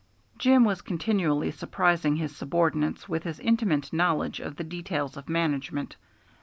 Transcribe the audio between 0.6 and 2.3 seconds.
was continually surprising